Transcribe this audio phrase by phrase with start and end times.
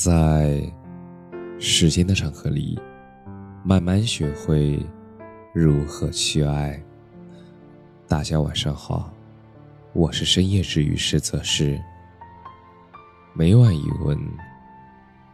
[0.00, 0.62] 在
[1.58, 2.78] 时间的长河里，
[3.64, 4.78] 慢慢学会
[5.52, 6.80] 如何去爱。
[8.06, 9.12] 大家晚上好，
[9.94, 11.76] 我是深夜治愈师泽师，
[13.34, 14.16] 每晚一问，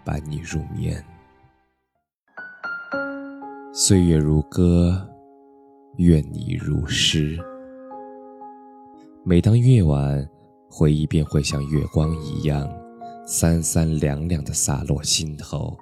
[0.03, 1.05] 伴你入眠。
[3.75, 5.07] 岁月如歌，
[5.99, 7.39] 愿你如诗。
[9.25, 10.27] 每当夜晚，
[10.71, 12.67] 回忆便会像月光一样。
[13.27, 15.75] 三三两两的洒落心头，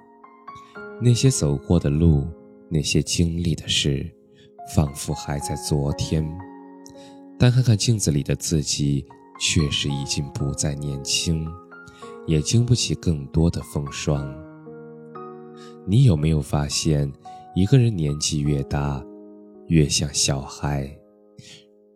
[1.01, 2.25] 那些走过的路，
[2.69, 4.09] 那些经历的事，
[4.73, 6.25] 仿佛还在昨天。
[7.37, 9.05] 但看看镜子里的自己，
[9.41, 11.45] 确实已经不再年轻，
[12.25, 14.33] 也经不起更多的风霜。
[15.85, 17.11] 你有没有发现，
[17.53, 19.03] 一个人年纪越大，
[19.67, 20.89] 越像小孩？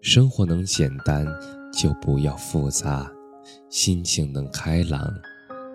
[0.02, 1.26] 生活能简单，
[1.72, 3.10] 就不要复杂；
[3.70, 5.10] 心情能开朗。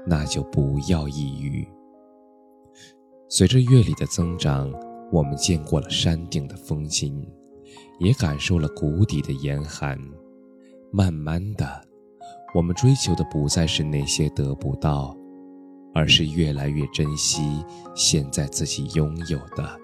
[0.07, 1.67] 那就不要抑郁。
[3.29, 4.73] 随着阅历的增长，
[5.11, 7.27] 我们见过了山顶的风景，
[7.99, 9.99] 也感受了谷底的严寒。
[10.91, 11.67] 慢慢的，
[12.55, 15.17] 我们追求的不再是那些得不到，
[15.95, 19.81] 而是越来越珍惜现在自己拥有的。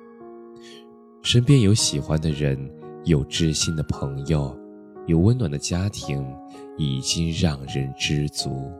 [1.22, 2.58] 身边有喜欢的人，
[3.04, 4.54] 有知心的朋友，
[5.06, 6.22] 有温暖的家庭，
[6.76, 8.70] 已经让人知足。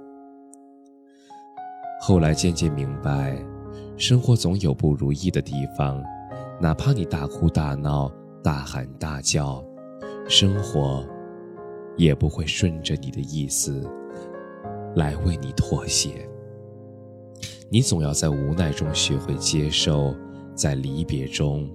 [2.01, 3.37] 后来渐渐明白，
[3.97, 6.03] 生活总有不如意的地方，
[6.61, 8.11] 哪怕你大哭大闹、
[8.43, 9.63] 大喊大叫，
[10.29, 11.05] 生活
[11.97, 13.85] 也不会顺着你的意思
[14.95, 16.29] 来为你妥协。
[17.69, 20.15] 你总要在无奈中学会接受，
[20.55, 21.69] 在离别中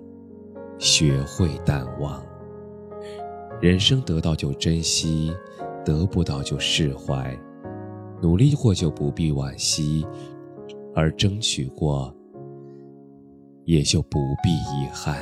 [0.79, 2.23] 学会淡忘。
[3.61, 5.31] 人生得到就珍惜，
[5.85, 7.37] 得不到就释怀。
[8.23, 10.07] 努力过就不必惋惜，
[10.95, 12.15] 而争取过
[13.65, 15.17] 也就不必遗憾。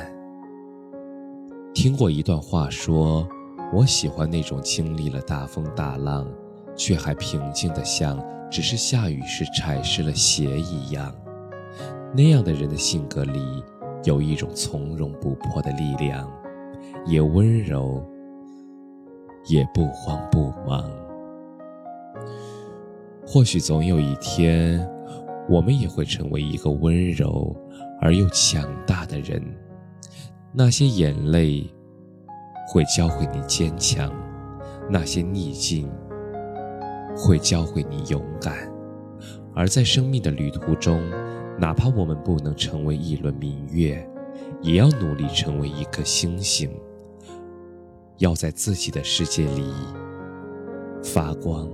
[1.74, 3.28] 听过一段话，说
[3.74, 6.32] 我喜欢那种经历了大风大浪，
[6.76, 11.12] 却还平静的像只是下雨时踩湿了鞋一样。
[12.14, 13.64] 那样的人的性格里
[14.04, 16.30] 有一种从容不迫的力量，
[17.04, 18.00] 也温柔，
[19.48, 20.81] 也不慌不忙。
[23.32, 24.86] 或许总有一天，
[25.48, 27.56] 我们也会成为一个温柔
[27.98, 29.42] 而又强大的人。
[30.52, 31.66] 那些眼泪
[32.68, 34.12] 会教会你坚强，
[34.90, 35.90] 那些逆境
[37.16, 38.70] 会教会你勇敢。
[39.54, 41.00] 而在生命的旅途中，
[41.58, 44.06] 哪怕我们不能成为一轮明月，
[44.60, 46.70] 也要努力成为一颗星星，
[48.18, 49.72] 要在自己的世界里
[51.02, 51.66] 发光。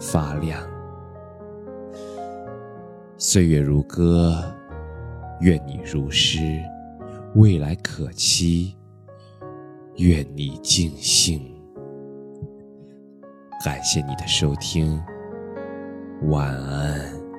[0.00, 0.66] 发亮，
[3.18, 4.42] 岁月如歌，
[5.40, 6.38] 愿你如诗，
[7.34, 8.74] 未来可期，
[9.96, 11.38] 愿你尽兴。
[13.62, 14.98] 感谢你的收听，
[16.30, 17.29] 晚安。